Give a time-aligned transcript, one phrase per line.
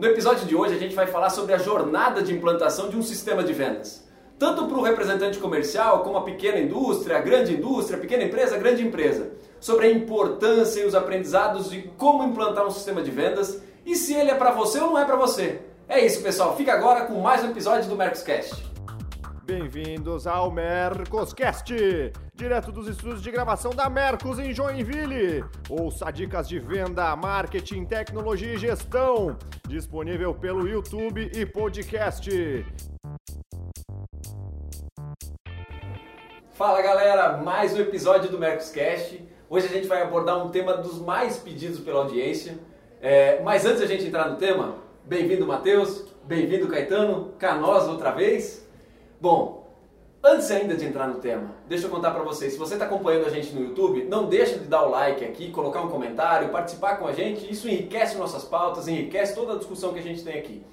[0.00, 3.02] No episódio de hoje a gente vai falar sobre a jornada de implantação de um
[3.02, 4.02] sistema de vendas.
[4.38, 8.56] Tanto para o representante comercial, como a pequena indústria, a grande indústria, a pequena empresa,
[8.56, 9.32] a grande empresa.
[9.60, 14.14] Sobre a importância e os aprendizados de como implantar um sistema de vendas e se
[14.14, 15.60] ele é para você ou não é para você.
[15.86, 16.56] É isso, pessoal.
[16.56, 18.69] Fica agora com mais um episódio do Mercoscast.
[19.44, 21.74] Bem-vindos ao Mercoscast,
[22.34, 25.44] direto dos estúdios de gravação da Mercos em Joinville.
[25.68, 29.36] Ouça dicas de venda, marketing, tecnologia e gestão,
[29.66, 32.30] disponível pelo YouTube e podcast.
[36.50, 39.26] Fala galera, mais um episódio do Mercoscast.
[39.48, 42.58] Hoje a gente vai abordar um tema dos mais pedidos pela audiência.
[43.00, 48.69] É, mas antes a gente entrar no tema, bem-vindo Matheus, bem-vindo Caetano, Canosa outra vez.
[49.20, 49.66] Bom,
[50.24, 52.54] antes ainda de entrar no tema, deixa eu contar para vocês.
[52.54, 55.50] Se você está acompanhando a gente no YouTube, não deixa de dar o like aqui,
[55.50, 57.52] colocar um comentário, participar com a gente.
[57.52, 60.64] Isso enriquece nossas pautas, enriquece toda a discussão que a gente tem aqui.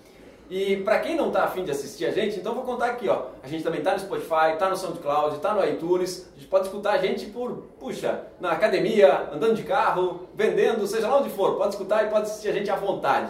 [0.49, 3.23] E para quem não está afim de assistir a gente, então vou contar aqui, ó.
[3.43, 6.29] A gente também está no Spotify, está no SoundCloud, está no iTunes.
[6.33, 11.09] A gente pode escutar a gente por, puxa, na academia, andando de carro, vendendo, seja
[11.09, 11.57] lá onde for.
[11.57, 13.29] Pode escutar e pode assistir a gente à vontade.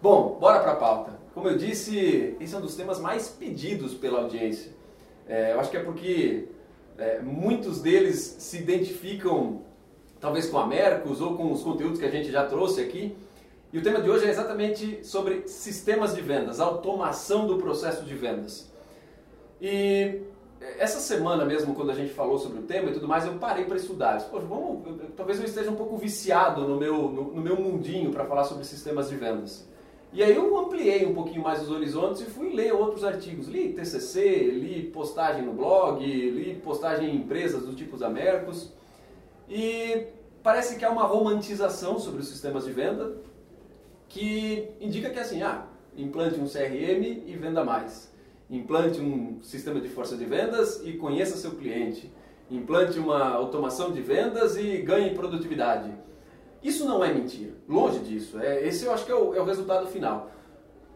[0.00, 1.15] Bom, bora para a pauta.
[1.36, 4.72] Como eu disse, esse é um dos temas mais pedidos pela audiência.
[5.28, 6.48] É, eu acho que é porque
[6.96, 9.60] é, muitos deles se identificam
[10.18, 13.14] talvez com a Mercos ou com os conteúdos que a gente já trouxe aqui.
[13.70, 18.14] E o tema de hoje é exatamente sobre sistemas de vendas, automação do processo de
[18.14, 18.72] vendas.
[19.60, 20.22] E
[20.78, 23.66] essa semana mesmo, quando a gente falou sobre o tema e tudo mais, eu parei
[23.66, 24.22] para estudar.
[24.22, 24.82] Poxa, vamos,
[25.14, 28.64] talvez eu esteja um pouco viciado no meu, no, no meu mundinho para falar sobre
[28.64, 29.75] sistemas de vendas.
[30.16, 33.48] E aí eu ampliei um pouquinho mais os horizontes e fui ler outros artigos.
[33.48, 38.72] Li TCC, li postagem no blog, li postagem em empresas do tipo da Mercos.
[39.46, 40.06] E
[40.42, 43.18] parece que há uma romantização sobre os sistemas de venda
[44.08, 48.10] que indica que assim, ah, implante um CRM e venda mais.
[48.48, 52.10] Implante um sistema de força de vendas e conheça seu cliente.
[52.50, 55.92] Implante uma automação de vendas e ganhe produtividade.
[56.66, 58.40] Isso não é mentira, longe disso.
[58.40, 60.32] É, esse eu acho que é o, é o resultado final.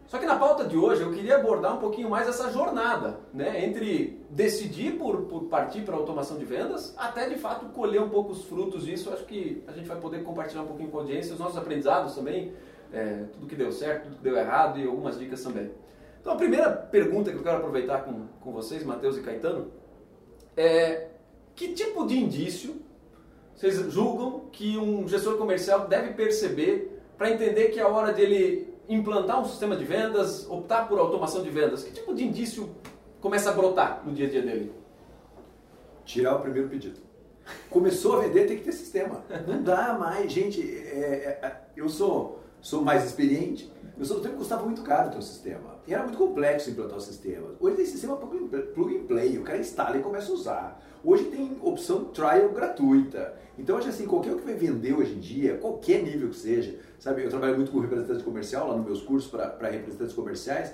[0.05, 3.63] Só que na pauta de hoje eu queria abordar um pouquinho mais essa jornada, né,
[3.63, 8.33] entre decidir por, por partir para automação de vendas, até de fato colher um pouco
[8.33, 9.13] os frutos disso.
[9.13, 12.15] Acho que a gente vai poder compartilhar um pouquinho com a audiência, os nossos aprendizados
[12.15, 12.51] também,
[12.91, 15.71] é, tudo que deu certo, tudo que deu errado e algumas dicas também.
[16.19, 19.71] Então a primeira pergunta que eu quero aproveitar com, com vocês, Matheus e Caetano,
[20.57, 21.07] é
[21.55, 22.90] que tipo de indício
[23.61, 28.73] vocês julgam que um gestor comercial deve perceber para entender que é a hora dele
[28.89, 31.83] implantar um sistema de vendas, optar por automação de vendas?
[31.83, 32.71] Que tipo de indício
[33.19, 34.73] começa a brotar no dia a dia dele?
[36.03, 36.99] Tirar o primeiro pedido.
[37.69, 39.23] Começou a vender, tem que ter sistema.
[39.47, 40.59] Não dá mais, gente.
[40.59, 43.71] É, é, eu sou, sou mais experiente.
[43.95, 45.75] Eu sou do tempo que custava muito caro ter um sistema.
[45.85, 47.49] E era muito complexo implantar o sistema.
[47.59, 50.81] Hoje tem sistema plug and play, o cara instala e começa a usar.
[51.03, 53.33] Hoje tem opção trial gratuita.
[53.57, 57.23] Então, acho assim, qualquer que vai vender hoje em dia, qualquer nível que seja, sabe?
[57.23, 60.73] Eu trabalho muito com representante comercial lá nos meus cursos para representantes comerciais.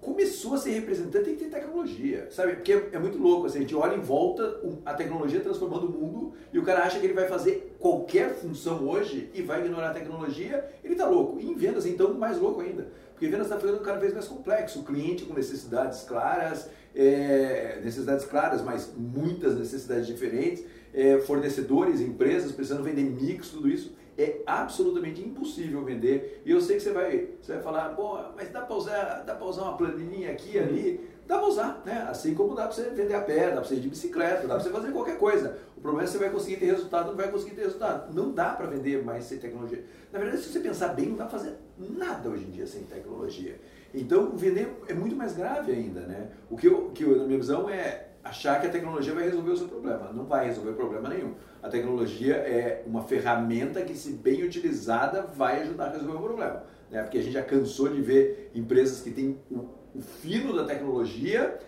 [0.00, 2.54] Começou a ser representante, tem que ter tecnologia, sabe?
[2.54, 5.90] Porque é, é muito louco, assim, a gente olha em volta a tecnologia transformando o
[5.90, 9.90] mundo e o cara acha que ele vai fazer qualquer função hoje e vai ignorar
[9.90, 11.40] a tecnologia, ele tá louco.
[11.40, 12.92] E em vendas, então, mais louco ainda.
[13.18, 14.78] Porque vendas está ficando cada vez mais complexo.
[14.78, 20.64] O cliente com necessidades claras, é, necessidades claras, mas muitas necessidades diferentes
[20.94, 23.92] é, fornecedores, empresas precisando vender mix, tudo isso.
[24.16, 26.42] É absolutamente impossível vender.
[26.44, 29.44] E eu sei que você vai, você vai falar, pô, mas dá para usar, dá
[29.44, 31.07] usar uma planilhinha aqui ali.
[31.28, 32.06] Dá para usar, né?
[32.08, 34.54] Assim como dá para você vender a pé, dá para você ir de bicicleta, dá
[34.54, 35.58] para você fazer qualquer coisa.
[35.76, 38.14] O problema é que você vai conseguir ter resultado, não vai conseguir ter resultado.
[38.14, 39.84] Não dá para vender mais sem tecnologia.
[40.10, 42.82] Na verdade, se você pensar bem, não dá para fazer nada hoje em dia sem
[42.84, 43.60] tecnologia.
[43.92, 46.28] Então, vender é muito mais grave ainda, né?
[46.48, 49.50] O que, eu, que eu, na minha visão, é achar que a tecnologia vai resolver
[49.50, 50.10] o seu problema.
[50.14, 51.34] Não vai resolver problema nenhum.
[51.62, 56.64] A tecnologia é uma ferramenta que, se bem utilizada, vai ajudar a resolver o problema.
[56.90, 57.02] Né?
[57.02, 61.58] Porque a gente já cansou de ver empresas que têm o, o fino da tecnologia.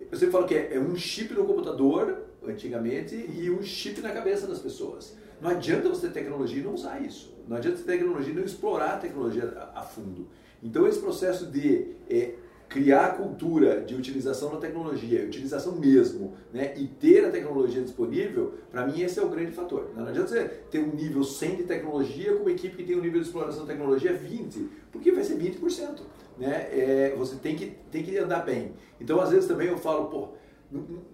[0.00, 4.10] Eu sempre falo que é, é um chip no computador, antigamente, e um chip na
[4.10, 5.16] cabeça das pessoas.
[5.40, 7.36] Não adianta você ter tecnologia e não usar isso.
[7.46, 9.44] Não adianta ter tecnologia e não explorar a tecnologia
[9.74, 10.28] a, a fundo.
[10.62, 12.34] Então, esse processo de é,
[12.68, 18.54] criar a cultura de utilização da tecnologia, utilização mesmo, né, e ter a tecnologia disponível,
[18.70, 19.90] para mim esse é o grande fator.
[19.96, 23.00] Não adianta você ter um nível 100 de tecnologia com uma equipe que tem um
[23.00, 26.00] nível de exploração de tecnologia 20, porque vai ser 20%.
[26.38, 26.68] Né?
[26.70, 28.72] É, você tem que, tem que andar bem.
[29.00, 30.28] Então, às vezes também eu falo, pô,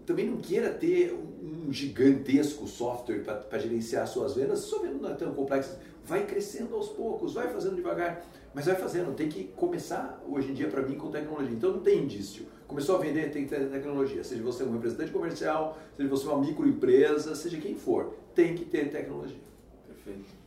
[0.04, 5.14] também não queira ter um gigantesco software para gerenciar suas vendas, sua venda não é
[5.14, 5.78] tão complexa.
[6.04, 8.22] vai crescendo aos poucos, vai fazendo devagar,
[8.52, 9.14] mas vai fazendo.
[9.14, 11.52] Tem que começar, hoje em dia, para mim, com tecnologia.
[11.52, 12.46] Então não tem indício.
[12.66, 14.24] Começou a vender, tem que ter tecnologia.
[14.24, 18.90] Seja você um representante comercial, seja você uma microempresa, seja quem for, tem que ter
[18.90, 19.38] tecnologia.
[19.86, 20.43] Perfeito.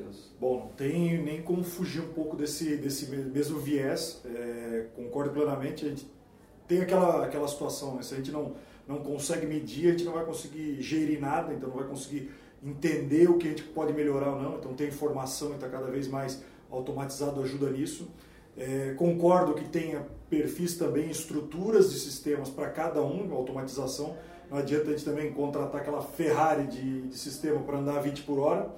[0.00, 0.30] Matheus.
[0.40, 4.20] Bom, não tem nem como fugir um pouco desse, desse mesmo viés.
[4.24, 5.84] É, concordo plenamente.
[5.84, 6.06] A gente
[6.66, 8.02] tem aquela, aquela situação, né?
[8.02, 8.54] se a gente não,
[8.88, 12.30] não consegue medir, a gente não vai conseguir gerir nada, então não vai conseguir
[12.62, 14.56] entender o que a gente pode melhorar ou não.
[14.56, 18.08] Então, ter informação e está cada vez mais automatizado ajuda nisso.
[18.56, 24.16] É, concordo que tenha perfis também, estruturas de sistemas para cada um, automatização.
[24.50, 28.22] Não adianta a gente também contratar aquela Ferrari de, de sistema para andar a 20
[28.22, 28.68] por hora.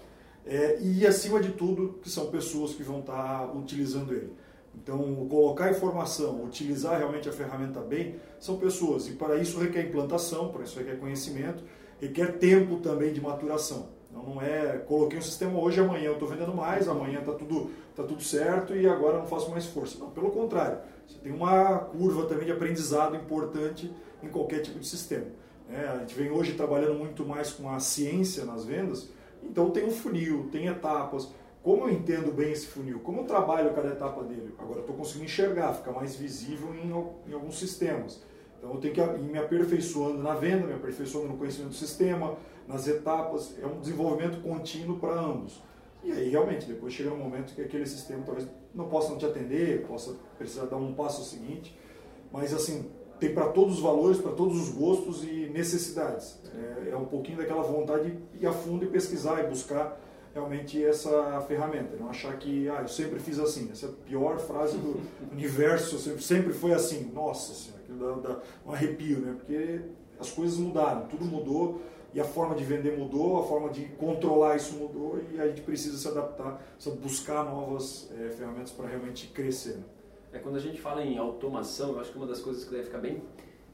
[0.45, 4.33] É, e, acima de tudo, que são pessoas que vão estar tá utilizando ele.
[4.75, 9.07] Então, colocar informação, utilizar realmente a ferramenta bem, são pessoas.
[9.07, 11.63] E para isso requer implantação, para isso requer conhecimento
[12.03, 13.91] requer tempo também de maturação.
[14.11, 17.71] Então, não é, coloquei um sistema hoje, amanhã eu estou vendendo mais, amanhã está tudo,
[17.95, 19.99] tá tudo certo e agora não faço mais força.
[20.01, 23.91] Não, pelo contrário, você tem uma curva também de aprendizado importante
[24.21, 25.27] em qualquer tipo de sistema.
[25.71, 29.09] É, a gente vem hoje trabalhando muito mais com a ciência nas vendas,
[29.43, 31.33] então tem um funil, tem etapas.
[31.63, 33.01] Como eu entendo bem esse funil?
[33.01, 34.55] Como eu trabalho cada etapa dele?
[34.59, 36.89] Agora estou conseguindo enxergar, fica mais visível em,
[37.31, 38.21] em alguns sistemas.
[38.59, 42.37] Então eu tenho que ir me aperfeiçoando na venda, me aperfeiçoando no conhecimento do sistema,
[42.67, 45.63] nas etapas, é um desenvolvimento contínuo para ambos.
[46.05, 49.27] E aí realmente, depois chega um momento que aquele sistema talvez não possa não te
[49.27, 51.77] atender, possa precisar dar um passo seguinte,
[52.33, 52.91] mas assim,
[53.23, 56.41] tem para todos os valores, para todos os gostos e necessidades.
[56.53, 59.97] É, é um pouquinho daquela vontade de ir a fundo e pesquisar e buscar
[60.35, 61.97] realmente essa ferramenta.
[61.97, 63.69] Não achar que, ah, eu sempre fiz assim.
[63.71, 67.13] Essa é a pior frase do universo, sempre, sempre foi assim.
[67.15, 69.37] Nossa Senhora, aquilo dá, dá um arrepio, né?
[69.39, 69.83] Porque
[70.19, 71.81] as coisas mudaram, tudo mudou
[72.13, 75.63] e a forma de vender mudou, a forma de controlar isso mudou e a gente
[75.63, 79.77] precisa se adaptar, precisa buscar novas é, ferramentas para realmente crescer.
[79.77, 79.85] Né?
[80.33, 82.85] É quando a gente fala em automação, eu acho que uma das coisas que deve
[82.85, 83.23] ficar bem,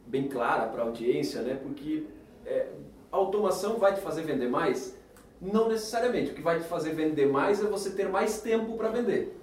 [0.07, 1.55] bem clara para a audiência, né?
[1.55, 2.05] Porque
[2.45, 2.69] é,
[3.13, 4.97] automação vai te fazer vender mais,
[5.41, 6.33] não necessariamente.
[6.33, 9.37] O que vai te fazer vender mais é você ter mais tempo para vender.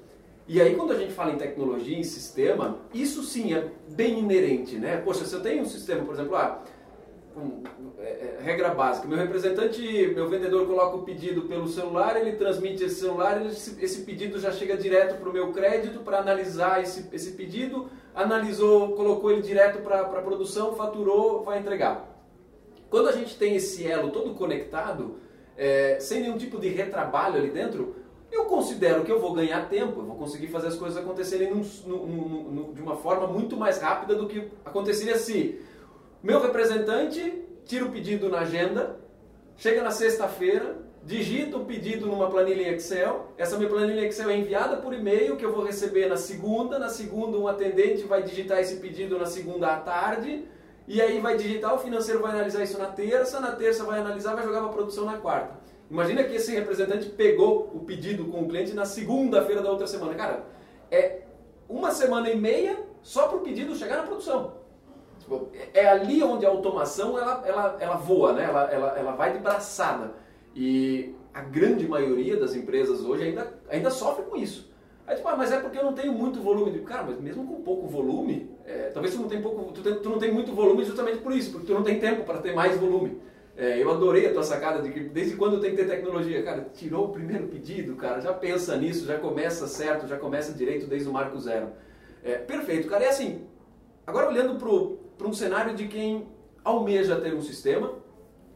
[0.48, 4.76] E aí, quando a gente fala em tecnologia, em sistema, isso sim é bem inerente,
[4.76, 4.98] né?
[4.98, 6.62] Poxa, se eu tenho um sistema, por exemplo, ah,
[7.38, 7.64] um,
[8.00, 9.82] é, é, regra básica, meu representante,
[10.14, 14.52] meu vendedor coloca o pedido pelo celular, ele transmite esse celular, esse, esse pedido já
[14.52, 19.82] chega direto para o meu crédito para analisar esse, esse pedido, analisou, colocou ele direto
[19.82, 22.16] para a produção, faturou, vai entregar.
[22.90, 25.18] Quando a gente tem esse elo todo conectado,
[25.58, 27.96] é, sem nenhum tipo de retrabalho ali dentro,
[28.32, 31.64] eu considero que eu vou ganhar tempo, eu vou conseguir fazer as coisas acontecerem num,
[31.86, 35.62] num, num, de uma forma muito mais rápida do que aconteceria se
[36.26, 38.98] meu representante tira o pedido na agenda,
[39.58, 44.32] chega na sexta-feira, digita o pedido numa planilha em Excel, essa minha planilha em Excel
[44.32, 48.24] é enviada por e-mail que eu vou receber na segunda, na segunda um atendente vai
[48.24, 50.48] digitar esse pedido na segunda à tarde,
[50.88, 54.34] e aí vai digitar, o financeiro vai analisar isso na terça, na terça vai analisar,
[54.34, 55.60] vai jogar para produção na quarta.
[55.92, 60.16] Imagina que esse representante pegou o pedido com o cliente na segunda-feira da outra semana.
[60.16, 60.44] Cara,
[60.90, 61.22] é
[61.70, 64.65] uma semana e meia só para o pedido chegar na produção.
[65.26, 68.44] Tipo, é ali onde a automação ela, ela, ela voa, né?
[68.44, 70.14] ela, ela, ela vai de braçada.
[70.56, 74.72] E a grande maioria das empresas hoje ainda, ainda sofre com isso.
[75.08, 76.80] Aí tipo, ah, mas é porque eu não tenho muito volume.
[76.82, 80.10] Cara, mas mesmo com pouco volume, é, talvez tu não, tem pouco, tu, tem, tu
[80.10, 82.78] não tem muito volume justamente por isso, porque tu não tem tempo para ter mais
[82.78, 83.20] volume.
[83.58, 86.68] É, eu adorei a tua sacada de que desde quando tem que ter tecnologia, cara,
[86.72, 91.10] tirou o primeiro pedido, cara, já pensa nisso, já começa certo, já começa direito desde
[91.10, 91.70] o marco zero.
[92.24, 93.42] É, perfeito, cara, é assim,
[94.06, 94.60] agora olhando
[95.18, 96.28] para um cenário de quem
[96.64, 97.94] almeja ter um sistema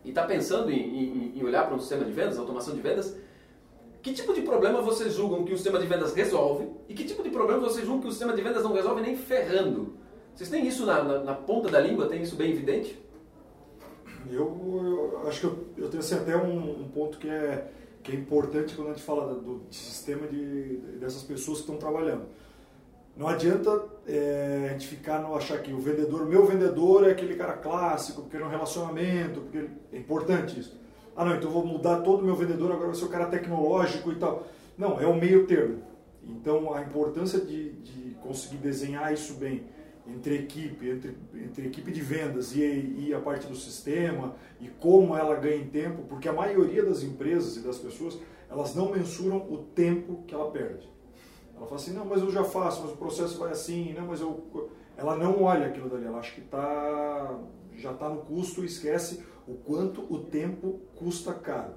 [0.03, 3.15] e está pensando em, em, em olhar para um sistema de vendas, automação de vendas,
[4.01, 7.21] que tipo de problema vocês julgam que o sistema de vendas resolve e que tipo
[7.21, 9.97] de problema vocês julgam que o sistema de vendas não resolve nem ferrando?
[10.33, 12.07] Vocês têm isso na, na, na ponta da língua?
[12.07, 12.97] Tem isso bem evidente?
[14.31, 18.11] Eu, eu acho que eu, eu tenho assim, até um, um, ponto que é, que
[18.11, 22.25] é importante quando a gente fala do, do sistema de, dessas pessoas que estão trabalhando.
[23.19, 27.35] Não adianta é, a gente ficar no achar que o vendedor, meu vendedor é aquele
[27.35, 30.79] cara clássico, porque é um relacionamento, porque é importante isso
[31.19, 34.09] ah não, então vou mudar todo o meu vendedor, agora vai ser o cara tecnológico
[34.09, 34.47] e tal.
[34.77, 35.83] Não, é o meio termo.
[36.23, 39.63] Então a importância de, de conseguir desenhar isso bem
[40.07, 42.61] entre equipe, entre, entre equipe de vendas e,
[42.99, 47.03] e a parte do sistema e como ela ganha em tempo, porque a maioria das
[47.03, 48.17] empresas e das pessoas,
[48.49, 50.89] elas não mensuram o tempo que ela perde.
[51.59, 54.21] Ela fala assim, não, mas eu já faço, mas o processo vai assim, não, mas
[54.21, 54.69] eu...
[54.95, 57.37] Ela não olha aquilo dali, ela acha que tá,
[57.75, 61.73] já está no custo e esquece o quanto o tempo custa caro.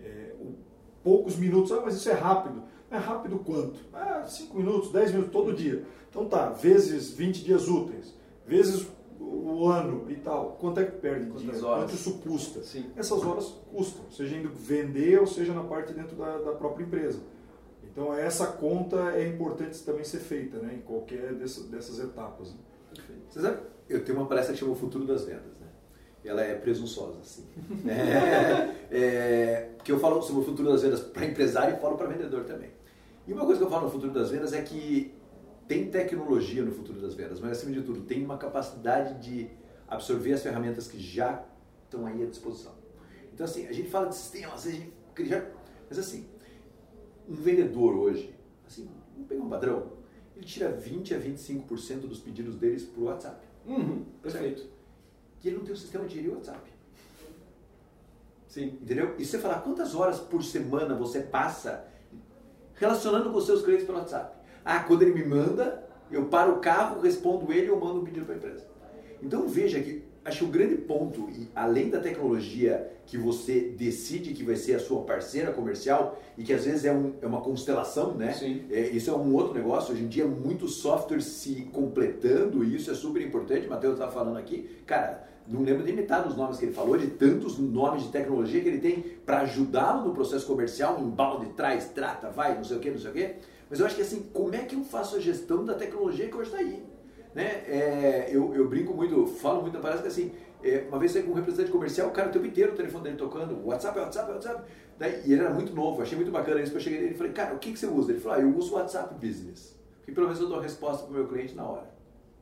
[0.00, 0.54] É, o,
[1.02, 1.70] poucos minutos.
[1.70, 2.62] Ah, mas isso é rápido.
[2.90, 3.80] É rápido quanto?
[3.92, 5.84] Ah, 5 minutos, 10 minutos todo dia.
[6.08, 8.14] Então tá, vezes 20 dias úteis,
[8.46, 8.86] vezes
[9.18, 10.56] o ano e tal.
[10.60, 11.84] Quanto é que perde Quantas horas?
[11.84, 12.62] Quanto isso custa?
[12.62, 12.90] Sim.
[12.96, 17.20] Essas horas custam, seja indo vender ou seja na parte dentro da, da própria empresa.
[17.94, 22.52] Então essa conta é importante também ser feita né, em qualquer dessa- dessas etapas.
[22.52, 22.58] né.
[23.30, 23.58] Você sabe,
[23.88, 25.66] eu tenho uma palestra que chama O Futuro das Vendas, né?
[26.24, 27.44] Ela é presunçosa, assim.
[27.88, 32.06] É, é, porque eu falo sobre o futuro das vendas para empresário e falo para
[32.06, 32.70] vendedor também.
[33.26, 35.14] E uma coisa que eu falo no futuro das vendas é que
[35.68, 39.50] tem tecnologia no futuro das vendas, mas acima de tudo tem uma capacidade de
[39.88, 41.44] absorver as ferramentas que já
[41.84, 42.72] estão aí à disposição.
[43.32, 45.44] Então assim, a gente fala de sistemas, a gente já,
[45.88, 46.26] mas assim,
[47.28, 48.34] um vendedor hoje,
[48.66, 49.92] assim, vamos pegar um padrão,
[50.36, 53.44] ele tira 20 a 25% dos pedidos deles por WhatsApp.
[53.66, 54.66] Uhum, perfeito.
[55.42, 56.70] E ele não tem um sistema de gerir o WhatsApp.
[58.48, 58.78] Sim.
[58.80, 59.14] Entendeu?
[59.18, 61.88] E você falar quantas horas por semana você passa
[62.74, 64.36] relacionando com os seus clientes pelo WhatsApp.
[64.64, 68.24] Ah, quando ele me manda, eu paro o carro, respondo ele ou mando um pedido
[68.24, 68.66] para a empresa.
[69.22, 74.32] Então veja que acho que o grande ponto, e além da tecnologia que você decide
[74.32, 77.40] que vai ser a sua parceira comercial e que às vezes é, um- é uma
[77.42, 78.32] constelação, né?
[78.32, 78.62] Sim.
[78.70, 79.92] É, isso é um outro negócio.
[79.92, 83.66] Hoje em dia, muito software se completando e isso é super importante.
[83.66, 84.68] O Matheus está falando aqui.
[84.86, 88.62] Cara, não lembro de metade dos nomes que ele falou, de tantos nomes de tecnologia
[88.62, 92.80] que ele tem para ajudá-lo no processo comercial, embalde, traz, trata, vai, não sei o
[92.80, 93.34] que, não sei o que.
[93.68, 96.34] Mas eu acho que assim, como é que eu faço a gestão da tecnologia que
[96.36, 96.82] hoje está aí?
[97.34, 97.64] Né?
[97.66, 101.22] É, eu, eu brinco muito, falo muito na palestra que assim, é, uma vez saí
[101.24, 104.30] com um representante comercial, o cara o tempo inteiro o telefone dele tocando, WhatsApp, WhatsApp,
[104.30, 104.70] WhatsApp.
[105.26, 107.54] E ele era muito novo, achei muito bacana isso, eu cheguei nele e falei, cara,
[107.54, 108.12] o que, que você usa?
[108.12, 109.76] Ele falou, ah, eu uso WhatsApp Business.
[109.98, 111.90] Porque pelo menos eu dou a resposta para o meu cliente na hora.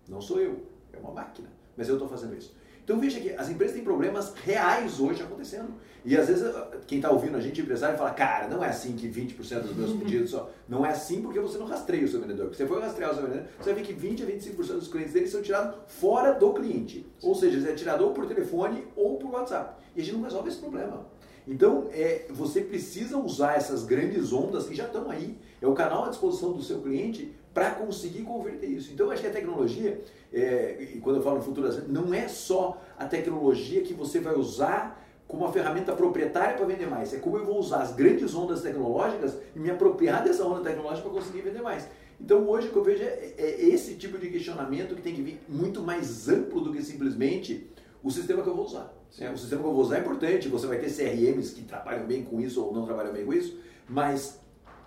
[0.08, 0.60] Não sou eu,
[0.92, 2.54] é uma máquina, mas eu estou fazendo isso.
[2.84, 5.74] Então veja que as empresas têm problemas reais hoje acontecendo.
[6.04, 6.52] E às vezes
[6.86, 9.92] quem está ouvindo a gente, empresário, fala, cara, não é assim que 20% dos meus
[9.92, 10.50] pedidos só.
[10.68, 12.46] Não é assim porque você não rastreia o seu vendedor.
[12.46, 14.88] Porque você for rastrear o seu vendedor, você vai ver que 20 a 25% dos
[14.88, 17.06] clientes dele são tirados fora do cliente.
[17.22, 19.80] Ou seja, ele é tirado ou por telefone ou por WhatsApp.
[19.94, 21.06] E a gente não resolve esse problema.
[21.46, 25.38] Então, é, você precisa usar essas grandes ondas que já estão aí.
[25.60, 28.92] É o canal à disposição do seu cliente para conseguir converter isso.
[28.92, 30.00] Então, eu acho que a tecnologia,
[30.32, 34.34] é, e quando eu falo no futuro, não é só a tecnologia que você vai
[34.34, 37.14] usar como uma ferramenta proprietária para vender mais.
[37.14, 41.08] É como eu vou usar as grandes ondas tecnológicas e me apropriar dessa onda tecnológica
[41.08, 41.88] para conseguir vender mais.
[42.20, 45.22] Então, hoje o que eu vejo é, é esse tipo de questionamento que tem que
[45.22, 47.66] vir muito mais amplo do que simplesmente
[48.02, 48.92] o sistema que eu vou usar.
[49.10, 49.28] Sim.
[49.28, 52.22] O sistema que eu vou usar é importante, você vai ter CRMs que trabalham bem
[52.22, 54.40] com isso ou não trabalham bem com isso, mas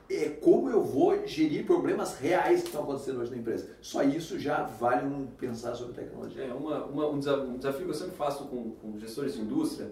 [0.10, 3.70] é como eu vou gerir problemas reais que estão acontecendo hoje na empresa.
[3.82, 6.44] Só isso já vale um pensar sobre tecnologia.
[6.46, 9.42] É uma, uma- um, desa- um desafio que eu sempre faço com, com gestores de
[9.42, 9.92] indústria,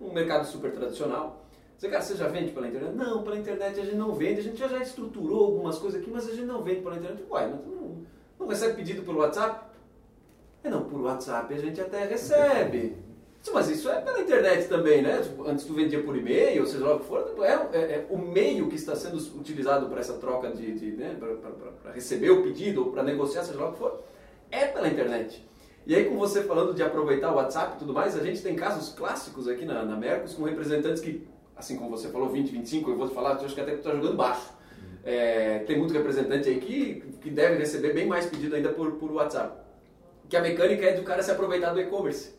[0.00, 1.44] um mercado super tradicional.
[1.78, 2.94] Você, cara, você já vende pela internet?
[2.94, 4.40] Não, pela internet a gente não vende.
[4.40, 7.24] A gente já, já estruturou algumas coisas aqui, mas a gente não vende pela internet.
[7.28, 7.96] Uai, mas não,
[8.38, 9.66] não recebe pedido pelo WhatsApp?
[10.64, 12.96] É, não, por WhatsApp a gente até recebe.
[13.52, 15.20] Mas isso é pela internet também, né?
[15.22, 18.06] Tipo, Antes tu vendia por e-mail, ou seja lá o que for, é, é- é
[18.08, 21.16] o meio que está sendo utilizado para essa troca de, de né,
[21.82, 24.00] para receber o pedido ou para negociar, seja lá o que for,
[24.50, 25.44] é pela internet.
[25.86, 28.54] E aí, com você falando de aproveitar o WhatsApp e tudo mais, a gente tem
[28.54, 32.90] casos clássicos aqui na, na Mercos com representantes que, assim como você falou, 20, 25,
[32.90, 34.50] eu vou te falar, acho que até tu está jogando baixo.
[35.04, 39.10] É, tem muito representante aí que, que deve receber bem mais pedido ainda por, por
[39.10, 39.60] WhatsApp.
[40.28, 42.32] Que a mecânica é do cara se aproveitar do e-commerce.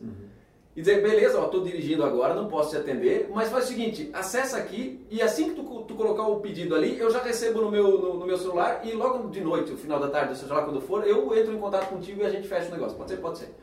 [0.76, 4.56] E dizer, beleza, tô dirigindo agora, não posso te atender, mas faz o seguinte, acessa
[4.56, 7.96] aqui e assim que tu, tu colocar o pedido ali, eu já recebo no meu,
[7.96, 10.80] no, no meu celular e logo de noite, no final da tarde, seja lá quando
[10.80, 12.96] for, eu entro em contato contigo e a gente fecha o negócio.
[12.96, 13.18] Pode ser?
[13.18, 13.54] Pode ser.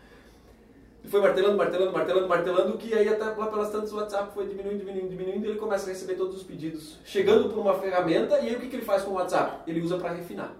[1.03, 4.47] E foi martelando, martelando, martelando, martelando, que aí até lá pelas tantas o WhatsApp foi
[4.47, 8.39] diminuindo, diminuindo, diminuindo, e ele começa a receber todos os pedidos chegando por uma ferramenta,
[8.39, 9.69] e aí o que, que ele faz com o WhatsApp?
[9.69, 10.55] Ele usa para refinar.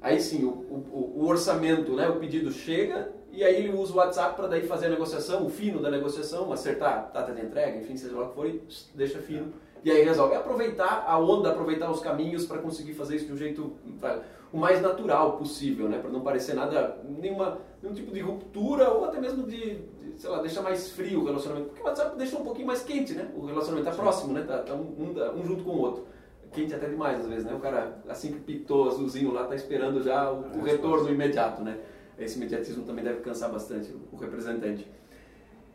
[0.00, 3.96] Aí sim, o, o, o orçamento, né, o pedido chega, e aí ele usa o
[3.96, 7.76] WhatsApp para daí fazer a negociação, o fino da negociação, acertar a data de entrega,
[7.78, 8.62] enfim, seja lá o que for, e
[8.94, 9.52] deixa fino.
[9.84, 13.32] E aí resolve É aproveitar a onda, aproveitar os caminhos para conseguir fazer isso de
[13.32, 15.98] um jeito pra- o mais natural possível, né?
[15.98, 20.30] Para não parecer nada, nenhuma, nenhum tipo de ruptura ou até mesmo de, de, sei
[20.30, 21.68] lá, deixar mais frio o relacionamento.
[21.68, 23.30] Porque o WhatsApp deixa um pouquinho mais quente, né?
[23.36, 24.42] O relacionamento tá próximo, né?
[24.42, 26.06] Tá, tá um, um, um junto com o outro.
[26.52, 27.54] Quente até demais às vezes, né?
[27.54, 31.62] O cara, assim que pitou o azulzinho lá, tá esperando já o, o retorno imediato,
[31.62, 31.78] né?
[32.18, 34.86] Esse imediatismo também deve cansar bastante o representante.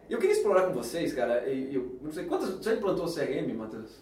[0.09, 4.01] Eu queria explorar com vocês, cara, eu não sei, quantas, já implantou CRM, Matheus?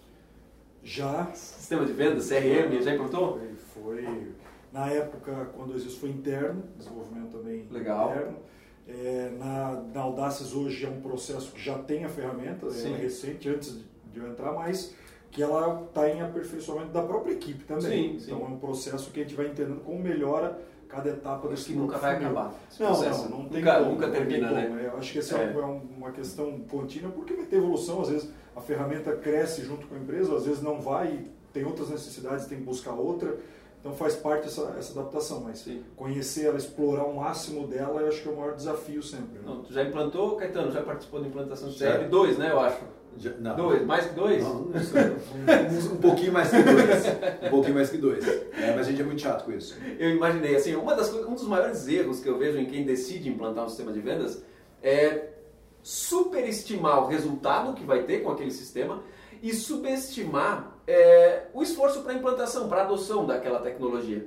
[0.84, 3.40] Já Sistema de venda, CRM, já implantou?
[3.74, 4.32] foi, foi
[4.72, 8.10] na época quando isso foi interno, desenvolvimento também Legal.
[8.10, 8.38] interno.
[8.88, 12.94] É, na, na Audaces hoje é um processo que já tem a ferramenta, Sim.
[12.94, 14.96] é recente, antes de, de eu entrar, mas
[15.32, 18.14] que ela está em aperfeiçoamento da própria equipe também.
[18.14, 18.32] Sim, sim.
[18.34, 20.60] Então é um processo que a gente vai entendendo como melhora
[20.90, 22.30] cada etapa desse que nunca vai funil.
[22.32, 22.54] acabar.
[22.80, 23.30] Não, processo.
[23.30, 24.60] não, não tem nunca, como, nunca termina, como.
[24.60, 24.84] né?
[24.84, 25.54] É, Eu acho que essa É.
[25.54, 25.58] é.
[25.66, 29.96] um- uma questão contínua, porque vai ter evolução, às vezes a ferramenta cresce junto com
[29.96, 33.38] a empresa, às vezes não vai, e tem outras necessidades, tem que buscar outra.
[33.80, 35.82] Então faz parte essa, essa adaptação, mas Sim.
[35.96, 39.40] conhecer ela, explorar o máximo dela, eu acho que é o maior desafio sempre.
[39.40, 39.44] né?
[39.46, 40.72] Não, tu já implantou, Caetano?
[40.72, 41.72] Já participou da implantação.
[41.72, 42.10] CL?
[42.10, 42.78] Dois, né, eu acho.
[43.18, 43.56] Já- não.
[43.56, 44.44] Dois, mais que dois?
[44.44, 47.06] Não, um, um pouquinho mais que dois.
[47.44, 48.28] Um pouquinho mais que dois.
[48.28, 49.78] É, mas a gente é muito chato com isso.
[50.00, 53.30] Eu imaginei, assim, uma das, um dos maiores erros que eu vejo em quem decide
[53.30, 54.44] implantar um sistema de vendas
[54.82, 55.30] é
[55.84, 59.04] superestimar o resultado que vai ter com aquele sistema
[59.42, 64.26] e subestimar é, o esforço para implantação, para adoção daquela tecnologia.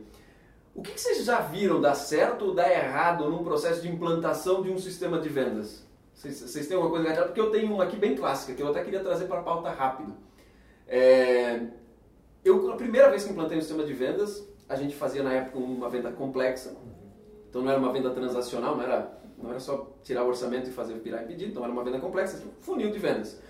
[0.75, 4.62] O que, que vocês já viram dar certo ou dar errado num processo de implantação
[4.62, 5.85] de um sistema de vendas?
[6.14, 7.26] Vocês, têm alguma coisa engatada?
[7.26, 9.71] Porque eu tenho uma aqui bem clássica, que eu até queria trazer para a pauta
[9.71, 10.14] rápido.
[10.87, 11.66] É,
[12.44, 15.59] eu, a primeira vez que implantei um sistema de vendas, a gente fazia na época
[15.59, 16.76] uma venda complexa.
[17.50, 20.73] Então não era uma venda transacional, não era, não era só tirar o orçamento e
[20.73, 23.40] fazer virar em pedido, então era uma venda complexa, tipo, funil de vendas.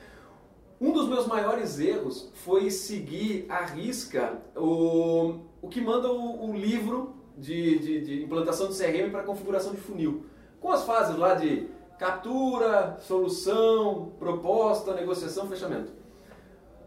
[0.80, 6.56] Um dos meus maiores erros foi seguir à risca o, o que manda o, o
[6.56, 10.26] livro de, de, de implantação de CRM para configuração de funil.
[10.60, 11.68] Com as fases lá de
[11.98, 15.92] captura, solução, proposta, negociação, fechamento.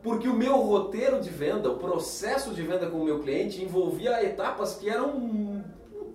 [0.04, 4.24] Porque o meu roteiro de venda, o processo de venda com o meu cliente envolvia
[4.24, 5.64] etapas que eram um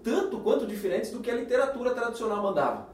[0.03, 2.89] tanto quanto diferentes do que a literatura tradicional mandava.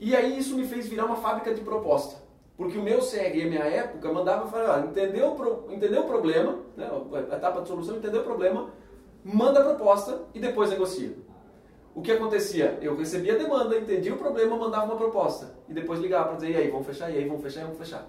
[0.00, 2.22] E aí isso me fez virar uma fábrica de proposta.
[2.56, 6.90] Porque o meu CRM à época mandava falar, ó, entendeu, entendeu o problema, né,
[7.30, 8.70] a etapa de solução, entendeu o problema,
[9.24, 11.14] manda a proposta e depois negocia.
[11.94, 12.78] O que acontecia?
[12.80, 15.54] Eu recebia a demanda, entendia o problema, mandava uma proposta.
[15.68, 17.78] E depois ligava para dizer, e aí, vamos fechar, e aí, vamos fechar, e vamos
[17.78, 18.06] fechar.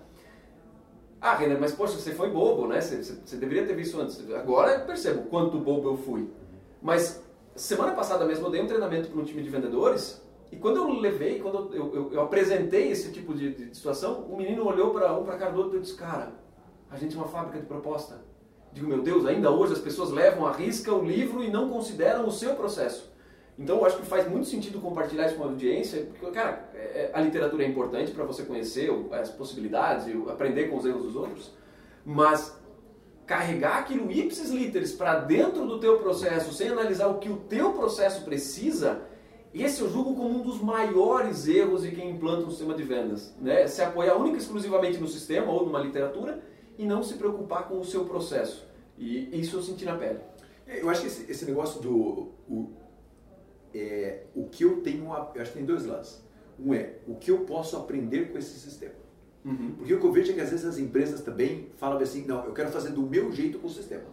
[1.21, 2.79] Ah, Renner, mas poxa, você foi bobo, né?
[2.79, 4.29] Você, você- você deveria ter visto antes.
[4.31, 6.29] Agora eu percebo quanto bobo eu fui.
[6.81, 7.21] Mas
[7.55, 10.87] semana passada mesmo eu dei um treinamento para um time de vendedores e quando eu
[10.99, 15.13] levei, quando eu, eu- eu apresentei esse tipo de, de situação, o menino olhou para
[15.13, 16.31] um para cá do outro e disse, cara,
[16.89, 18.21] a gente é uma fábrica de proposta.
[18.71, 22.25] Digo, meu Deus, ainda hoje as pessoas levam à risca o livro e não consideram
[22.27, 23.11] o seu processo.
[23.59, 26.77] Então eu acho que faz muito sentido compartilhar isso com a audiência, porque, cara, é-
[26.77, 31.03] é- a literatura é importante para você conhecer as possibilidades e aprender com os erros
[31.03, 31.51] dos outros,
[32.05, 32.57] mas
[33.25, 37.73] carregar aquilo ipsis literis para dentro do teu processo, sem analisar o que o teu
[37.73, 39.01] processo precisa,
[39.53, 43.35] esse eu julgo como um dos maiores erros de quem implanta um sistema de vendas.
[43.41, 43.67] Né?
[43.67, 46.41] Se apoiar única e exclusivamente no sistema ou numa literatura
[46.77, 48.65] e não se preocupar com o seu processo.
[48.97, 50.19] E isso eu senti na pele.
[50.65, 52.29] É, Eu acho que esse, esse negócio do.
[52.47, 52.69] O,
[53.73, 55.11] é, o que eu tenho.
[55.13, 56.21] a- Eu acho que tem dois lados.
[56.59, 58.93] Um é o que eu posso aprender com esse sistema.
[59.77, 62.45] Porque o que eu vejo é que às vezes as empresas também falam assim: não,
[62.45, 64.03] eu quero fazer do meu jeito com o sistema.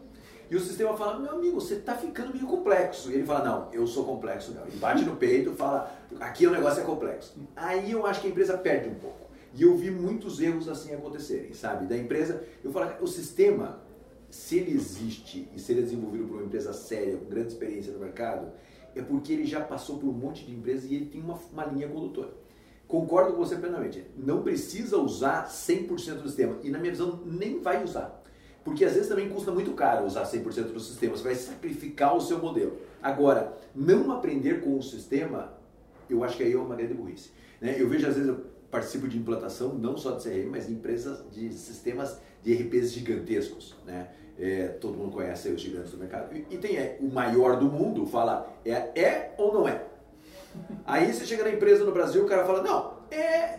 [0.49, 3.11] E o sistema fala: meu amigo, você está ficando meio complexo.
[3.11, 4.64] E ele fala: não, eu sou complexo, não.
[4.66, 7.37] Ele bate no peito e fala: aqui o negócio é complexo.
[7.57, 9.27] Aí eu acho que a empresa perde um pouco.
[9.53, 11.87] E eu vi muitos erros assim acontecerem, sabe?
[11.87, 13.81] Da empresa, eu falo: o sistema,
[14.31, 17.92] se ele existe e se ele é desenvolvido por uma empresa séria, com grande experiência
[17.92, 18.53] no mercado,
[18.97, 21.65] é porque ele já passou por um monte de empresas e ele tem uma, uma
[21.67, 22.31] linha condutora.
[22.89, 24.05] Concordo com você plenamente.
[24.17, 26.59] Não precisa usar 100% do sistema.
[26.63, 28.23] E na minha visão, nem vai usar.
[28.65, 31.17] Porque às vezes também custa muito caro usar 100% do sistema.
[31.17, 32.79] Você vai sacrificar o seu modelo.
[33.03, 35.53] Agora, não aprender com o sistema,
[36.09, 37.31] eu acho que aí é uma grande burrice.
[37.61, 37.77] né?
[37.79, 41.25] Eu vejo às vezes, eu participo de implantação, não só de CRM, mas de empresas
[41.33, 43.75] de sistemas de RPs gigantescos.
[43.85, 44.09] Né?
[44.38, 46.35] É, todo mundo conhece os gigantes do mercado.
[46.35, 49.83] E, e tem é, o maior do mundo, fala, é, é ou não é?
[50.85, 53.59] Aí você chega na empresa no Brasil, o cara fala, não, é.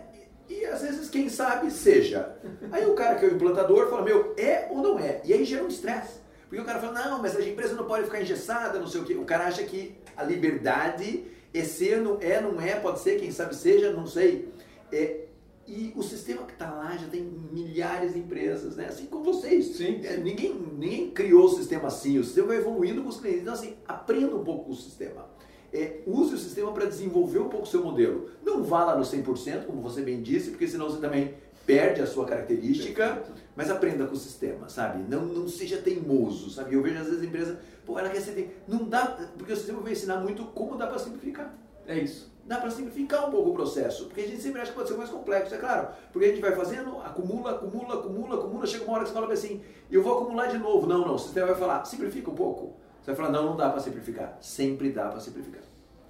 [0.50, 2.38] E, e às vezes, quem sabe, seja.
[2.72, 5.22] Aí o cara que é o implantador fala, meu, é ou não é?
[5.24, 6.20] E aí gera um estresse.
[6.48, 9.04] Porque o cara fala, não, mas a empresa não pode ficar engessada, não sei o
[9.04, 9.16] quê.
[9.16, 13.32] O cara acha que a liberdade é ser, não é, não é, pode ser, quem
[13.32, 14.54] sabe seja, não sei.
[14.92, 15.27] É,
[15.68, 18.86] e o sistema que está lá já tem milhares de empresas, né?
[18.86, 19.76] Assim como vocês.
[19.76, 23.42] Sim, É, ninguém, ninguém criou o sistema assim, o sistema vai evoluindo com os clientes.
[23.42, 25.28] Então, assim, aprenda um pouco com o sistema.
[25.74, 28.30] É, use o sistema para desenvolver um pouco o seu modelo.
[28.44, 31.34] Não vá lá no 100%, como você bem disse, porque senão você também
[31.66, 35.04] perde a sua característica, mas aprenda com o sistema, sabe?
[35.10, 36.74] Não, não seja teimoso, sabe?
[36.74, 38.64] Eu vejo às vezes a empresa, pô, ela quer ser.
[38.66, 39.06] Não dá,
[39.38, 41.54] porque o sistema vai ensinar muito como dá para simplificar.
[41.88, 42.32] É isso.
[42.46, 44.96] Dá para simplificar um pouco o processo, porque a gente sempre acha que pode ser
[44.96, 45.90] mais complexo, é claro.
[46.14, 49.34] Porque a gente vai fazendo, acumula, acumula, acumula, acumula, chega uma hora que você fala
[49.34, 50.88] assim, eu vou acumular de novo.
[50.88, 52.76] Não, não, o sistema vai falar, simplifica um pouco.
[53.02, 54.38] Você vai falar, não, não dá para simplificar.
[54.40, 55.62] Sempre dá para simplificar.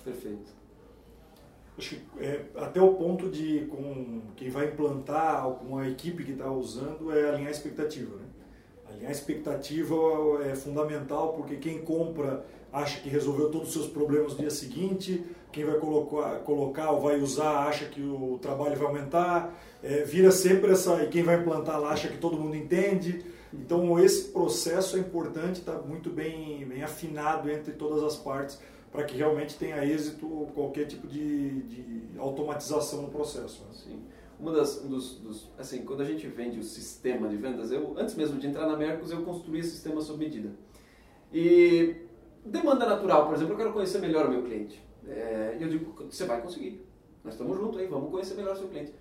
[0.04, 0.58] Perfeito.
[1.78, 6.24] Acho que é, até o ponto de com quem vai implantar, ou com a equipe
[6.24, 8.16] que está usando, é alinhar a expectativa.
[8.16, 8.26] Né?
[8.90, 9.96] Alinhar a expectativa
[10.44, 15.24] é fundamental porque quem compra acha que resolveu todos os seus problemas no dia seguinte,
[15.52, 20.32] quem vai colocar, colocar ou vai usar acha que o trabalho vai aumentar, é, vira
[20.32, 23.24] sempre essa, e quem vai implantar lá acha que todo mundo entende.
[23.54, 28.60] Então esse processo é importante, está muito bem, bem afinado entre todas as partes
[28.92, 33.64] para que realmente tenha êxito qualquer tipo de, de automatização no processo.
[33.66, 33.70] Né?
[33.74, 34.00] Sim.
[34.40, 38.16] Uma das, dos, dos, assim, quando a gente vende o sistema de vendas, eu antes
[38.16, 40.52] mesmo de entrar na Mercos, eu construí esse sistema sob medida.
[41.34, 41.96] E
[42.46, 44.87] demanda natural, por exemplo, eu quero conhecer melhor o meu cliente.
[45.10, 46.86] É, eu digo, você vai conseguir.
[47.24, 48.94] Nós estamos juntos aí, vamos conhecer melhor o seu cliente.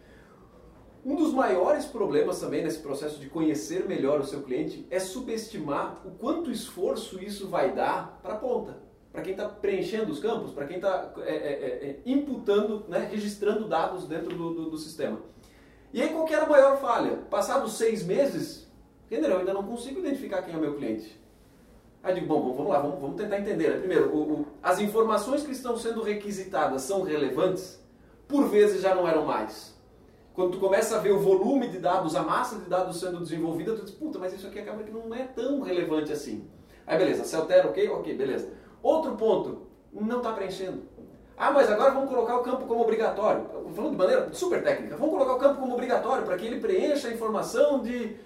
[1.05, 6.03] Um dos maiores problemas também nesse processo de conhecer melhor o seu cliente é subestimar
[6.05, 8.79] o quanto esforço isso vai dar para a ponta,
[9.12, 13.09] para quem está preenchendo os campos, para quem está é, é, é, é, imputando, né,
[13.09, 15.21] registrando dados dentro do, do, do, sistema.
[15.92, 17.19] E aí qual era a maior falha?
[17.31, 18.69] Passados seis meses,
[19.07, 19.31] entendeu?
[19.31, 21.16] eu ainda não consigo identificar quem é o meu cliente.
[22.07, 23.69] Aí eu digo, bom, vamos lá, vamos, vamos tentar entender.
[23.69, 23.79] Né?
[23.79, 27.85] Primeiro, o, o, as informações que estão sendo requisitadas são relevantes?
[28.29, 29.77] Por vezes já não eram mais.
[30.33, 33.75] Quando tu começa a ver o volume de dados, a massa de dados sendo desenvolvida,
[33.75, 36.49] tu diz, puta, mas isso aqui acaba que não é tão relevante assim.
[36.87, 37.88] Aí beleza, se altera, ok?
[37.88, 38.51] Ok, beleza.
[38.81, 40.83] Outro ponto, não está preenchendo.
[41.37, 43.47] Ah, mas agora vamos colocar o campo como obrigatório.
[43.75, 47.09] Falando de maneira super técnica, vamos colocar o campo como obrigatório para que ele preencha
[47.09, 48.16] a informação de,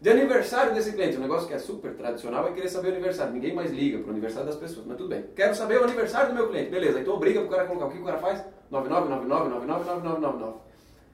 [0.00, 1.16] de aniversário desse cliente.
[1.16, 3.32] Um negócio que é super tradicional é querer saber o aniversário.
[3.32, 5.24] Ninguém mais liga para o aniversário das pessoas, mas tudo bem.
[5.34, 6.70] Quero saber o aniversário do meu cliente.
[6.70, 7.86] Beleza, então obriga para o cara colocar.
[7.86, 8.44] O que o cara faz?
[8.70, 10.54] 9999999999.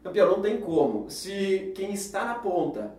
[0.03, 1.11] Campeão, não tem como.
[1.11, 2.95] Se quem está na ponta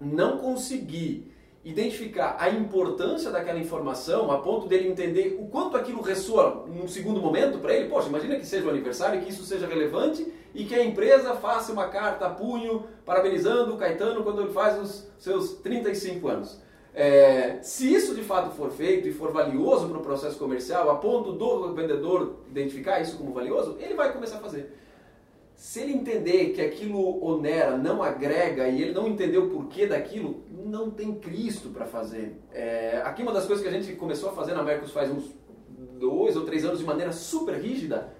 [0.00, 1.30] não conseguir
[1.62, 7.20] identificar a importância daquela informação a ponto dele entender o quanto aquilo ressoa num segundo
[7.20, 10.26] momento para ele, poxa, imagina que seja o aniversário, que isso seja relevante
[10.58, 14.76] e que a empresa faça uma carta a punho parabenizando o Caetano quando ele faz
[14.76, 16.60] os seus 35 anos.
[16.92, 20.96] É, se isso de fato for feito e for valioso para o processo comercial, a
[20.96, 24.76] ponto do vendedor identificar isso como valioso, ele vai começar a fazer.
[25.54, 30.42] Se ele entender que aquilo onera, não agrega e ele não entender o porquê daquilo,
[30.50, 32.36] não tem Cristo para fazer.
[32.52, 35.32] É, aqui uma das coisas que a gente começou a fazer na Mercos faz uns
[36.00, 38.17] dois ou três anos de maneira super rígida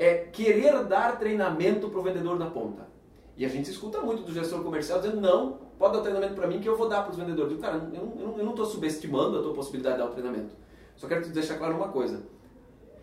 [0.00, 2.88] é querer dar treinamento para o vendedor da ponta.
[3.36, 6.58] E a gente escuta muito do gestor comercial dizendo, não, pode dar treinamento para mim
[6.58, 7.52] que eu vou dar para os vendedores.
[7.52, 10.54] Eu digo, cara, eu não estou subestimando a tua possibilidade de dar o treinamento.
[10.96, 12.22] Só quero te deixar claro uma coisa.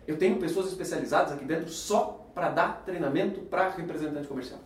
[0.08, 4.58] Eu tenho pessoas especializadas aqui dentro só para dar treinamento para representante comercial.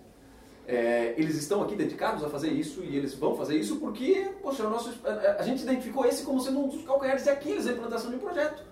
[0.66, 4.62] É, eles estão aqui dedicados a fazer isso e eles vão fazer isso porque poxa,
[4.70, 8.08] nosso, a, a, gente identificou esse como sendo um dos calcanhares de Aquiles da implantação
[8.08, 8.71] de um projeto.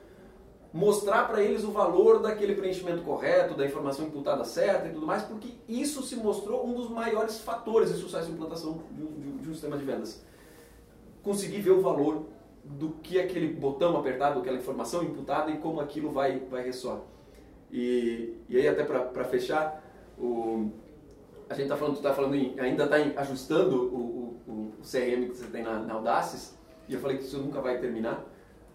[0.73, 5.23] Mostrar para eles o valor daquele preenchimento correto, da informação imputada certa e tudo mais,
[5.25, 9.49] porque isso se mostrou um dos maiores fatores de sucesso de implantação de um, de
[9.49, 10.25] um sistema de vendas.
[11.23, 12.27] Conseguir ver o valor
[12.65, 17.01] do que aquele botão apertado, aquela informação imputada e como aquilo vai, vai ressoar.
[17.73, 19.83] E, e aí, até para fechar,
[20.19, 20.71] o,
[21.49, 23.99] a gente está falando, tá falando em, ainda está ajustando o,
[24.47, 26.57] o, o, CRM que você tem na, na Audaces,
[26.89, 28.25] e eu falei que isso nunca vai terminar.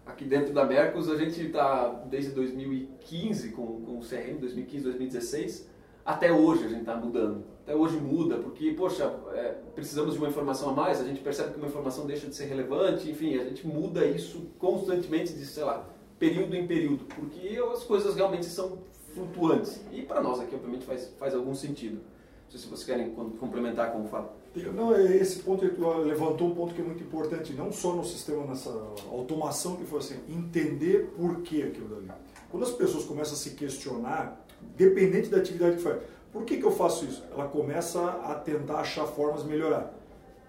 [0.06, 5.68] Aqui dentro da Mercos, a gente está desde 2015 com, com o CRM, 2015, 2016,
[6.04, 7.44] até hoje a gente está mudando.
[7.64, 11.54] Até hoje muda, porque, poxa, é, precisamos de uma informação a mais, a gente percebe
[11.54, 15.64] que uma informação deixa de ser relevante, enfim, a gente muda isso constantemente de, sei
[15.64, 15.84] lá,
[16.20, 18.78] período em período, porque as coisas realmente são
[19.12, 19.80] flutuantes.
[19.90, 21.96] E para nós aqui, obviamente, faz, faz algum sentido.
[21.96, 24.36] Não sei se vocês querem complementar como fala.
[24.72, 25.64] Não, é, esse ponto
[26.04, 28.70] levantou um ponto que é muito importante, não só no sistema, nessa
[29.10, 32.10] automação que foi assim, entender por que aquilo dali.
[32.50, 34.44] Quando as pessoas começam a se questionar,
[34.76, 36.00] dependente da atividade que faz,
[36.32, 37.24] por que, que eu faço isso?
[37.32, 39.94] Ela começa a tentar achar formas de melhorar,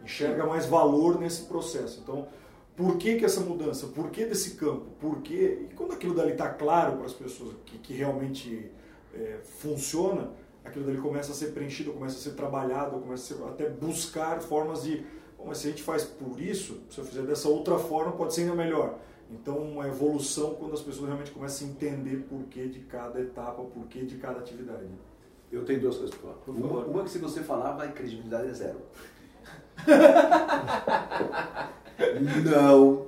[0.03, 1.99] enxerga mais valor nesse processo.
[2.01, 2.27] Então,
[2.75, 3.87] por que, que essa mudança?
[3.87, 4.85] Por que desse campo?
[4.99, 5.67] Por que?
[5.69, 8.69] E quando aquilo dali está claro para as pessoas que, que realmente
[9.13, 10.29] é, funciona,
[10.67, 14.41] aquilo dali começa a ser preenchido, começa a ser trabalhado, começa a ser, até buscar
[14.41, 15.05] formas de.
[15.37, 18.33] Bom, mas se a gente faz por isso, se eu fizer dessa outra forma, pode
[18.33, 18.97] ser ainda melhor.
[19.29, 23.61] Então, uma evolução quando as pessoas realmente começam a entender por que de cada etapa,
[23.61, 24.85] por que de cada atividade.
[25.51, 26.57] Eu tenho duas coisas para falar.
[26.57, 28.81] Uma, uma que se você falar, vai credibilidade é zero.
[32.45, 33.07] não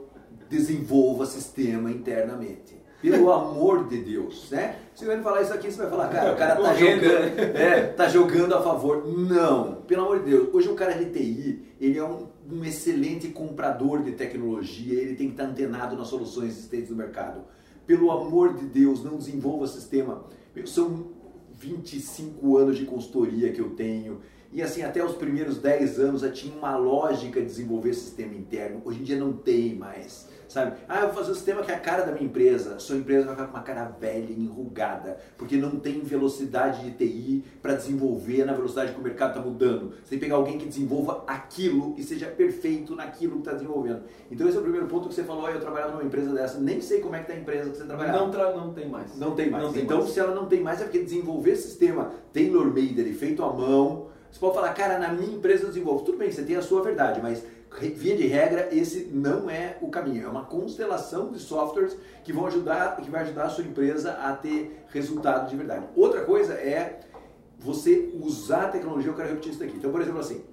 [0.49, 2.78] desenvolva sistema internamente.
[3.01, 4.75] Pelo amor de Deus, né?
[4.93, 8.09] Se eu falar isso aqui, você vai falar, cara, o cara tá jogando, é, tá
[8.09, 9.07] jogando a favor.
[9.07, 10.49] Não, pelo amor de Deus.
[10.53, 15.27] Hoje o cara de TI, ele é um, um excelente comprador de tecnologia, ele tem
[15.27, 17.41] que estar antenado nas soluções existentes no mercado.
[17.87, 20.25] Pelo amor de Deus, não desenvolva sistema.
[20.65, 21.07] São
[21.55, 24.19] 25 anos de consultoria que eu tenho
[24.51, 28.81] E assim, até os primeiros 10 anos já tinha uma lógica de desenvolver sistema interno.
[28.83, 30.77] Hoje em dia não tem mais sabe?
[30.87, 32.79] Ah, eu vou fazer um sistema que é a cara da minha empresa.
[32.79, 37.43] Sua empresa vai ficar com uma cara velha, enrugada, porque não tem velocidade de TI
[37.61, 39.91] para desenvolver na velocidade que o mercado está mudando.
[40.03, 44.01] Você tem que pegar alguém que desenvolva aquilo e seja perfeito naquilo que está desenvolvendo.
[44.31, 46.81] Então esse é o primeiro ponto que você falou, eu trabalhava numa empresa dessa, nem
[46.81, 48.17] sei como é que está a empresa que você trabalhava.
[48.17, 49.17] Não, tra não tem mais.
[49.17, 49.63] Não tem mais.
[49.63, 50.09] Não tem então mais.
[50.11, 54.39] se ela não tem mais é porque desenvolver sistema tailor-made, ele feito à mão, você
[54.39, 56.05] pode falar, cara, na minha empresa eu desenvolvo.
[56.05, 57.43] Tudo bem, você tem a sua verdade, mas
[57.79, 60.25] via de regra, esse não é o caminho.
[60.25, 64.33] É uma constelação de softwares que vão ajudar, que vai ajudar a sua empresa a
[64.33, 65.87] ter resultado de verdade.
[65.95, 66.99] Outra coisa é
[67.57, 69.77] você usar a tecnologia, eu quero repetir isso daqui.
[69.77, 70.43] Então, por exemplo, assim,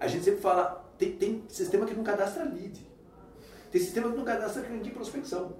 [0.00, 2.86] a gente sempre fala, tem, tem sistema que não cadastra lead.
[3.70, 5.54] Tem sistema que não cadastra cliente de prospecção.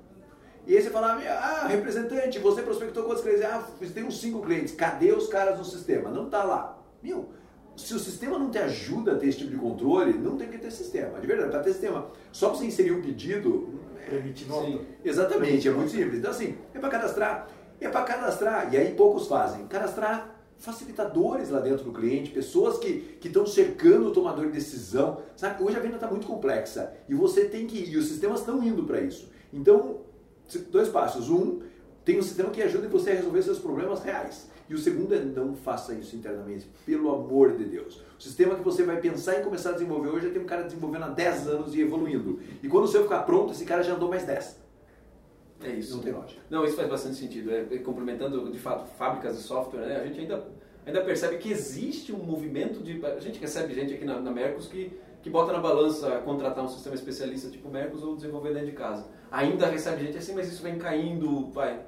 [0.66, 3.44] E aí você fala, ah, representante, você prospectou quantos clientes?
[3.44, 4.74] Ah, tem uns cinco clientes.
[4.74, 6.10] Cadê os caras no sistema?
[6.10, 6.82] Não tá lá.
[7.02, 7.28] Meu,
[7.76, 10.58] se o sistema não te ajuda a ter esse tipo de controle, não tem que
[10.58, 11.20] ter sistema.
[11.20, 13.68] De verdade, para ter sistema, só para você inserir um pedido.
[14.08, 14.80] Permite nota.
[15.04, 16.18] Exatamente, é muito simples.
[16.18, 17.48] Então, assim, é para cadastrar.
[17.80, 18.72] É para cadastrar.
[18.72, 19.66] E aí poucos fazem.
[19.66, 25.20] Cadastrar facilitadores lá dentro do cliente, pessoas que estão cercando o tomador de decisão.
[25.36, 25.62] Sabe?
[25.62, 28.62] Hoje a venda está muito complexa e você tem que ir, e os sistemas estão
[28.62, 29.30] indo para isso.
[29.52, 29.98] Então,
[30.70, 31.28] dois passos.
[31.28, 31.60] Um,
[32.06, 34.48] tem um sistema que ajuda você a resolver seus problemas reais.
[34.68, 38.00] E o segundo é não faça isso internamente, pelo amor de Deus.
[38.16, 40.62] O sistema que você vai pensar em começar a desenvolver hoje, já tem um cara
[40.62, 42.38] desenvolvendo há 10 anos e evoluindo.
[42.62, 44.56] E quando o seu ficar pronto, esse cara já andou mais 10.
[45.64, 45.96] É isso.
[45.96, 46.40] Não tem lógica.
[46.48, 47.50] Não, isso faz bastante sentido.
[47.50, 49.96] É, é, complementando, de fato, fábricas de software, né?
[49.96, 50.46] a gente ainda,
[50.86, 53.04] ainda percebe que existe um movimento de...
[53.04, 54.92] A gente recebe gente aqui na, na Mercos que,
[55.26, 59.04] que bota na balança contratar um sistema especialista tipo Mercos ou desenvolver dentro de casa.
[59.28, 61.80] Ainda recebe gente assim, mas isso vem caindo, vai,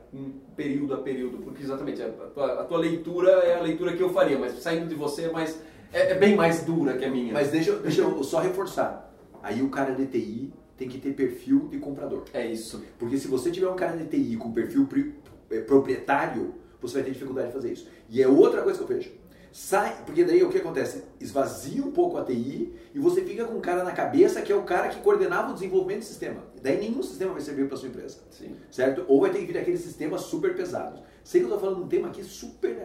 [0.56, 4.10] período a período, porque exatamente, a tua, a tua leitura é a leitura que eu
[4.10, 7.32] faria, mas saindo de você é, mais, é, é bem mais dura que a minha.
[7.32, 9.14] Mas deixa, eu- deixa eu só reforçar.
[9.40, 12.24] Aí o cara de TI tem que ter perfil de comprador.
[12.34, 12.82] É isso.
[12.98, 15.14] Porque se você tiver um cara de TI com perfil pri-
[15.48, 17.86] eh, proprietário, você vai ter dificuldade de fazer isso.
[18.10, 19.12] E é outra coisa que eu vejo.
[19.52, 21.04] Sai, porque daí o que acontece?
[21.20, 24.56] Esvazia um pouco a TI e você fica com um cara na cabeça que é
[24.56, 26.42] o cara que coordenava o desenvolvimento do sistema.
[26.62, 28.18] Daí nenhum sistema vai servir para sua empresa.
[28.30, 28.54] Sim.
[28.70, 29.04] Certo?
[29.08, 31.00] Ou vai ter que vir aqueles sistemas super pesados.
[31.24, 32.76] Sei que eu estou falando de um tema aqui super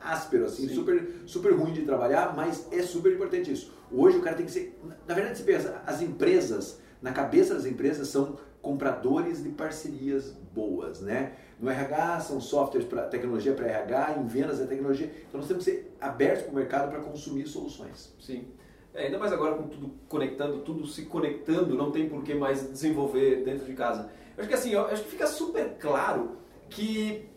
[0.00, 0.74] áspero, assim, Sim.
[0.74, 3.72] super, super ruim de trabalhar, mas é super importante isso.
[3.90, 4.78] Hoje o cara tem que ser.
[5.06, 11.00] Na verdade, se pensa, as empresas, na cabeça das empresas, são compradores de parcerias boas,
[11.00, 11.32] né?
[11.62, 15.06] No RH são softwares para tecnologia para RH, em vendas é tecnologia.
[15.28, 18.12] Então nós temos que ser abertos para o mercado para consumir soluções.
[18.18, 18.48] Sim.
[18.92, 22.68] É, ainda mais agora com tudo conectando, tudo se conectando, não tem por que mais
[22.68, 24.10] desenvolver dentro de casa.
[24.36, 27.28] Eu acho que assim, acho que fica super claro que,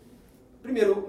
[0.63, 1.05] primeiro,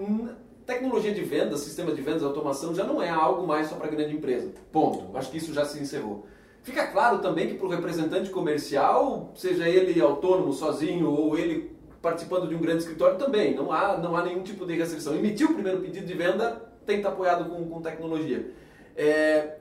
[0.63, 4.15] tecnologia de vendas, sistema de vendas, automação já não é algo mais só para grande
[4.15, 4.53] empresa.
[4.71, 5.17] Ponto.
[5.17, 6.27] Acho que isso já se encerrou.
[6.61, 11.76] Fica claro também que para o representante comercial, seja ele autônomo, sozinho ou ele
[12.07, 15.13] participando de um grande escritório, também não há, não há nenhum tipo de restrição.
[15.13, 18.49] Emitiu o primeiro pedido de venda, tem que estar apoiado com, com tecnologia.
[18.95, 19.57] É,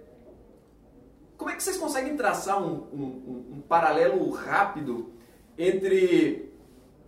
[1.37, 5.11] como é que vocês conseguem traçar um, um- um- paralelo rápido
[5.59, 6.53] entre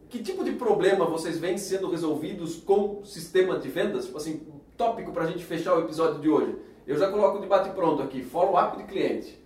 [0.09, 4.07] que tipo de problema vocês veem sendo resolvidos com sistema de vendas?
[4.07, 4.43] Tipo Assim,
[4.77, 6.57] tópico para a gente fechar o episódio de hoje.
[6.87, 9.39] Eu já coloco o debate pronto aqui, follow-up de cliente.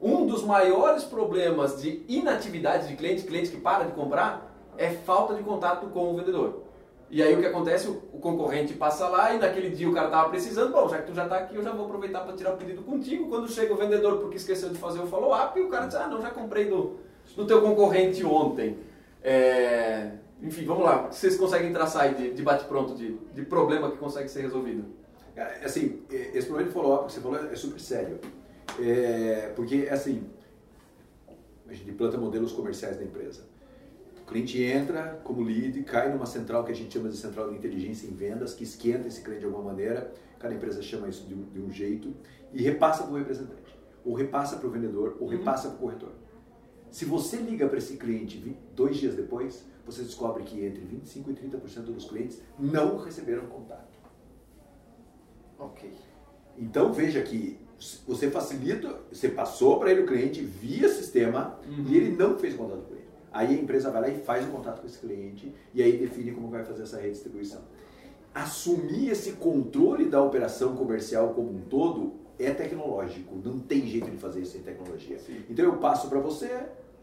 [0.00, 4.45] Um dos maiores problemas de inatividade de cliente, cliente que para de comprar,
[4.78, 6.62] é falta de contato com o vendedor.
[7.08, 7.88] E aí o que acontece?
[7.88, 11.14] O concorrente passa lá e naquele dia o cara estava precisando, bom, já que tu
[11.14, 13.28] já está aqui, eu já vou aproveitar para tirar o pedido contigo.
[13.28, 16.20] Quando chega o vendedor porque esqueceu de fazer o follow-up, o cara diz, ah, não,
[16.20, 16.96] já comprei do,
[17.36, 18.78] do teu concorrente ontem.
[19.22, 20.10] É,
[20.42, 21.08] Enfim, vamos lá.
[21.10, 24.84] Vocês conseguem traçar de, de bate-pronto, de, de problema que consegue ser resolvido?
[25.34, 28.18] Cara, assim, esse problema de follow-up que você falou é super sério.
[28.80, 30.24] É, porque, assim,
[31.68, 33.44] a gente planta modelos comerciais da empresa.
[34.26, 37.56] O cliente entra como lead, cai numa central que a gente chama de central de
[37.56, 41.34] inteligência em vendas, que esquenta esse cliente de alguma maneira, cada empresa chama isso de
[41.34, 42.12] um, de um jeito,
[42.52, 46.12] e repassa para o representante, ou repassa para o vendedor, ou repassa para o corretor.
[46.90, 51.48] Se você liga para esse cliente dois dias depois, você descobre que entre 25% e
[51.48, 53.96] 30% dos clientes não receberam contato.
[55.56, 55.88] Ok.
[56.58, 57.60] Então veja que
[58.04, 62.82] você facilita, você passou para ele o cliente via sistema e ele não fez contato
[62.88, 63.05] com ele.
[63.36, 66.32] Aí a empresa vai lá e faz o contato com esse cliente e aí define
[66.32, 67.60] como vai fazer essa redistribuição.
[68.34, 74.16] Assumir esse controle da operação comercial como um todo é tecnológico, não tem jeito de
[74.16, 75.18] fazer isso sem tecnologia.
[75.18, 75.42] Sim.
[75.50, 76.50] Então eu passo para você,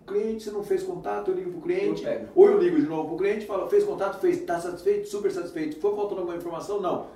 [0.03, 2.03] O cliente, se não fez contato, eu ligo pro cliente.
[2.03, 2.27] Eu.
[2.35, 5.79] Ou eu ligo de novo pro cliente, falo, fez contato, fez, tá satisfeito, super satisfeito.
[5.79, 6.81] Foi faltando alguma informação?
[6.81, 7.07] Não.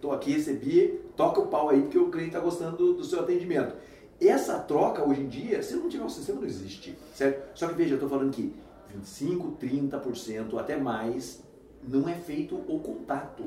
[0.00, 3.20] Tô aqui, recebi, toca o pau aí, porque o cliente tá gostando do, do seu
[3.20, 3.74] atendimento.
[4.20, 7.56] Essa troca, hoje em dia, se não tiver um sistema, não existe, certo?
[7.56, 8.54] Só que veja, eu tô falando que
[8.88, 11.42] 25, 30%, até mais,
[11.86, 13.44] não é feito o contato.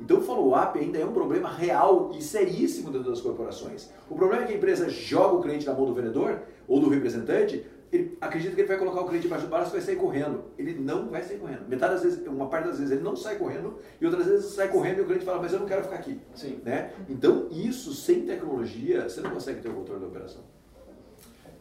[0.00, 3.90] Então o follow-up ainda é um problema real e seríssimo dentro das corporações.
[4.08, 6.88] O problema é que a empresa joga o cliente na mão do vendedor ou do
[6.88, 9.96] representante, ele acredita que ele vai colocar o cliente embaixo do braço e vai sair
[9.96, 10.44] correndo.
[10.56, 11.68] Ele não vai sair correndo.
[11.68, 14.68] Metade das vezes, uma parte das vezes ele não sai correndo e outras vezes sai
[14.68, 16.20] correndo e o cliente fala, mas eu não quero ficar aqui.
[16.34, 16.60] Sim.
[16.64, 16.92] Né?
[17.08, 20.42] Então isso, sem tecnologia, você não consegue ter o controle da operação.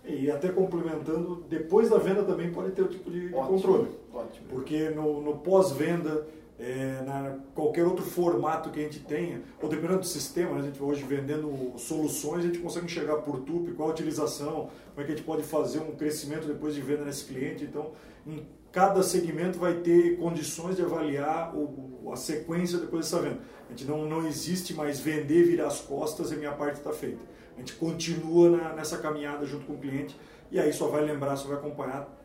[0.05, 3.89] E até complementando, depois da venda também pode ter o tipo de, de Ótimo, controle.
[4.13, 4.47] Ótimo.
[4.49, 6.27] Porque no, no pós-venda,
[6.59, 10.63] é, na qualquer outro formato que a gente tenha, ou dependendo do sistema, né, a
[10.63, 15.03] gente hoje vendendo soluções, a gente consegue enxergar por TUP, qual a utilização, como é
[15.05, 17.63] que a gente pode fazer um crescimento depois de venda nesse cliente.
[17.63, 17.91] Então,
[18.27, 23.39] em cada segmento vai ter condições de avaliar o, a sequência depois dessa venda.
[23.67, 27.19] A gente não, não existe mais vender, virar as costas e minha parte está feita.
[27.55, 30.15] A gente continua na, nessa caminhada junto com o cliente
[30.51, 32.19] e aí só vai lembrar, só vai acompanhar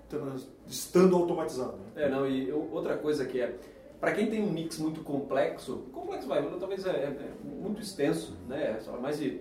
[0.66, 1.76] estando automatizado.
[1.76, 2.04] Né?
[2.04, 3.56] É, não, e outra coisa que é,
[4.04, 8.76] para quem tem um mix muito complexo, complexo vai, talvez é, é, muito extenso, né?
[8.80, 9.40] Só mais de,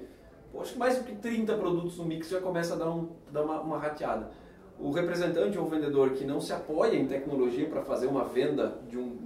[0.58, 3.43] acho que mais do que 30 produtos no mix já começa a dar, um, dar
[3.43, 4.32] uma, uma rateada.
[4.80, 8.97] O representante ou vendedor que não se apoia em tecnologia para fazer uma venda de
[8.97, 9.17] um,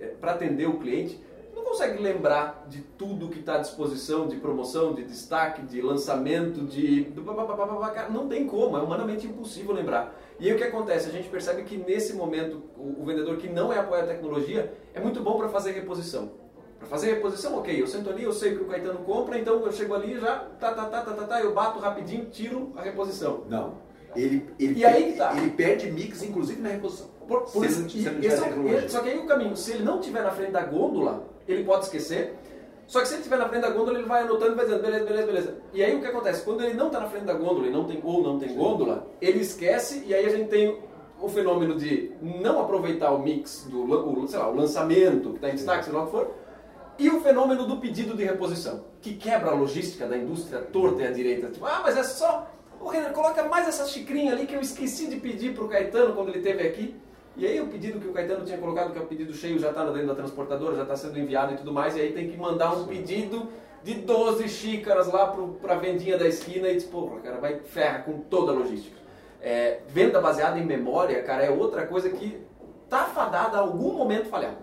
[0.00, 1.20] é, para atender o cliente,
[1.64, 7.12] consegue lembrar de tudo que está à disposição, de promoção, de destaque, de lançamento, de.
[8.10, 10.14] Não tem como, é humanamente impossível lembrar.
[10.38, 11.08] E aí o que acontece?
[11.08, 15.00] A gente percebe que nesse momento o, vendedor que não é apoio à tecnologia é
[15.00, 16.32] muito bom para fazer reposição.
[16.78, 19.72] Para fazer reposição, ok, eu sento ali, eu sei que o Caetano compra, então eu
[19.72, 23.44] chego ali já, tá, tá, tá, tá, tá, tá eu bato rapidinho, tiro a reposição.
[23.48, 23.78] Não.
[24.14, 25.34] Ele, ele, e aí tá.
[25.36, 27.08] ele perde mix, inclusive na reposição.
[27.26, 29.82] Por, por se se ele e, esse é, só que aí o caminho, se ele
[29.82, 32.36] não estiver na frente da gôndola, ele pode esquecer.
[32.86, 34.82] Só que se ele estiver na frente da gôndola, ele vai anotando e vai dizendo,
[34.82, 35.56] beleza, beleza, beleza.
[35.72, 36.44] E aí o que acontece?
[36.44, 39.06] Quando ele não está na frente da gôndola e não tem, ou não tem gôndola,
[39.20, 40.78] ele esquece e aí a gente tem
[41.20, 45.48] o fenômeno de não aproveitar o mix do o, sei lá, o lançamento que está
[45.48, 46.34] em destaque, sei lá o que for,
[46.98, 51.06] e o fenômeno do pedido de reposição, que quebra a logística da indústria torta e
[51.06, 51.48] à direita.
[51.48, 52.48] Tipo, ah, mas é só.
[52.80, 56.14] Ô, Renan, coloca mais essa xicrinha ali que eu esqueci de pedir para o Caetano
[56.14, 56.94] quando ele esteve aqui.
[57.36, 59.70] E aí o pedido que o Caetano tinha colocado, que é o pedido cheio, já
[59.70, 62.36] está dentro da transportadora, já está sendo enviado e tudo mais, e aí tem que
[62.36, 63.48] mandar um pedido
[63.82, 65.26] de 12 xícaras lá
[65.60, 68.96] para a vendinha da esquina e diz, porra, cara, vai ferra com toda a logística.
[69.42, 72.40] É, venda baseada em memória, cara, é outra coisa que
[72.88, 74.56] tá fadada a algum momento falhar.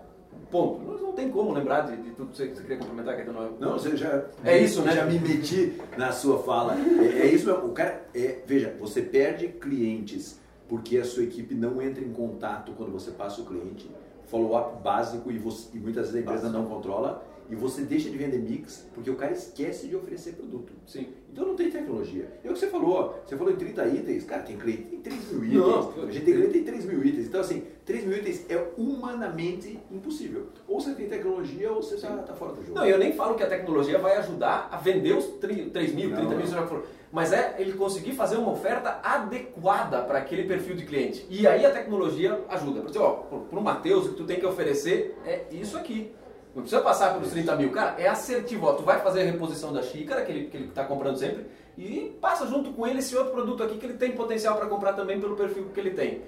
[0.50, 0.84] Ponto.
[0.84, 3.56] Não, não tem como lembrar de, de tudo que você, você queria complementar, Caetano.
[3.60, 4.26] Não, você já.
[4.44, 4.94] É isso, né?
[4.94, 6.76] Já me meti na sua fala.
[6.76, 7.68] É, é isso mesmo.
[7.68, 8.04] O cara.
[8.14, 10.41] É, veja, você perde clientes
[10.72, 13.92] porque a sua equipe não entra em contato quando você passa o cliente,
[14.28, 18.18] follow-up básico e, você, e, muitas vezes a empresa não controla, e você deixa de
[18.18, 20.72] vender mix porque o cara esquece de oferecer produto.
[20.88, 21.10] Sim.
[21.32, 22.30] Então não tem tecnologia.
[22.44, 25.32] É o que você falou, você falou em 30 itens, cara, tem cliente tem 3
[25.32, 28.18] mil itens, não, a gente tem cliente tem 3 mil itens, então assim, 3 mil
[28.18, 30.48] itens é humanamente impossível.
[30.68, 32.78] Ou você tem tecnologia ou você está tá fora do jogo.
[32.78, 36.36] Não, eu nem falo que a tecnologia vai ajudar a vender os 3 mil, 30
[36.36, 40.86] mil, seja for mas é ele conseguir fazer uma oferta adequada para aquele perfil de
[40.86, 41.26] cliente.
[41.30, 42.82] E aí a tecnologia ajuda.
[42.82, 46.14] Por exemplo, para o Matheus, o que tu tem que oferecer é isso aqui.
[46.54, 47.72] Não precisa passar pelos 30 mil.
[47.72, 48.68] Cara, é assertivo.
[48.68, 51.46] Ó, tu vai fazer a reposição da xícara, que ele está comprando sempre,
[51.78, 54.94] e passa junto com ele esse outro produto aqui que ele tem potencial para comprar
[54.94, 56.22] também pelo perfil que ele tem.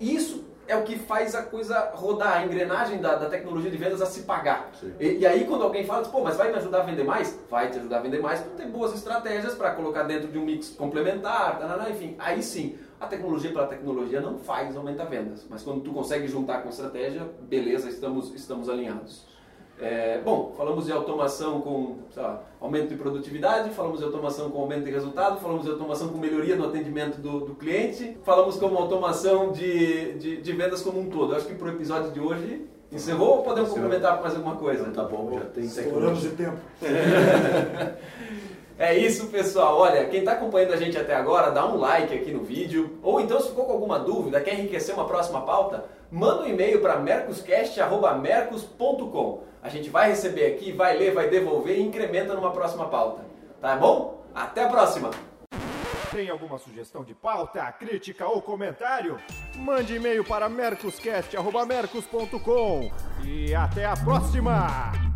[0.00, 4.02] Isso é o que faz a coisa rodar, a engrenagem da, da tecnologia de vendas
[4.02, 4.70] a se pagar.
[5.00, 7.38] E, e, aí quando alguém fala, pô, mas vai me ajudar a vender mais?
[7.50, 10.44] Vai te ajudar a vender mais, tu tem boas estratégias para colocar dentro de um
[10.44, 12.78] mix complementar, tarana, enfim, aí sim.
[13.00, 17.26] A tecnologia pela tecnologia não faz aumentar vendas, mas quando tu consegue juntar com estratégia,
[17.42, 19.24] beleza, estamos, estamos alinhados.
[19.80, 24.84] É, bom, falamos de automação com lá, aumento de produtividade, falamos de automação com aumento
[24.84, 29.52] de resultado, falamos de automação com melhoria no atendimento do, do cliente, falamos como automação
[29.52, 31.36] de, de, de, vendas como um todo.
[31.36, 34.90] acho que para o episódio de hoje encerrou ou podemos complementar com mais alguma coisa?
[34.90, 36.58] Tá bom, já tem Estouramos de tempo.
[38.78, 39.76] É isso, pessoal.
[39.76, 42.96] Olha, quem está acompanhando a gente até agora, dá um like aqui no vídeo.
[43.02, 46.80] Ou então, se ficou com alguma dúvida, quer enriquecer uma próxima pauta, manda um e-mail
[46.80, 49.47] para mercoscast.mercos.com.
[49.62, 53.22] A gente vai receber aqui, vai ler, vai devolver e incrementa numa próxima pauta.
[53.60, 54.24] Tá bom?
[54.34, 55.10] Até a próxima!
[56.10, 59.18] Tem alguma sugestão de pauta, crítica ou comentário?
[59.56, 62.90] Mande e-mail para mercoscast.mercos.com
[63.24, 65.07] e até a próxima!